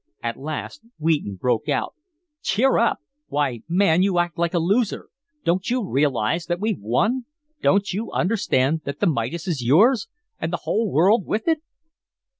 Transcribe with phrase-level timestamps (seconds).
[0.23, 1.93] At last Wheaton broke out:
[2.41, 3.01] "Cheer up!
[3.27, 5.09] Why, man, you act like a loser.
[5.45, 7.25] Don't you realize that we've won?
[7.61, 10.07] Don't you understand that the Midas is yours?
[10.39, 11.61] And the whole world with it?"